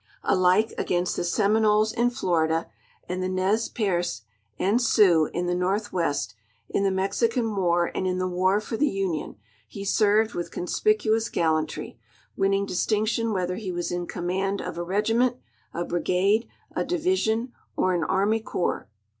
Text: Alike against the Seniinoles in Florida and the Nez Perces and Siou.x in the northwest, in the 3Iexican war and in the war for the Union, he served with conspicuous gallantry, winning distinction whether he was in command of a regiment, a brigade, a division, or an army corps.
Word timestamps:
Alike 0.23 0.73
against 0.79 1.15
the 1.15 1.21
Seniinoles 1.23 1.93
in 1.93 2.09
Florida 2.09 2.67
and 3.07 3.21
the 3.21 3.29
Nez 3.29 3.69
Perces 3.69 4.23
and 4.57 4.79
Siou.x 4.81 5.29
in 5.35 5.45
the 5.45 5.53
northwest, 5.53 6.33
in 6.71 6.81
the 6.81 6.89
3Iexican 6.89 7.55
war 7.55 7.91
and 7.93 8.07
in 8.07 8.17
the 8.17 8.27
war 8.27 8.59
for 8.59 8.77
the 8.77 8.89
Union, 8.89 9.35
he 9.67 9.85
served 9.85 10.33
with 10.33 10.49
conspicuous 10.49 11.29
gallantry, 11.29 11.99
winning 12.35 12.65
distinction 12.65 13.31
whether 13.31 13.57
he 13.57 13.71
was 13.71 13.91
in 13.91 14.07
command 14.07 14.59
of 14.59 14.75
a 14.75 14.83
regiment, 14.83 15.37
a 15.71 15.85
brigade, 15.85 16.47
a 16.75 16.83
division, 16.83 17.53
or 17.75 17.93
an 17.93 18.03
army 18.03 18.39
corps. 18.39 18.87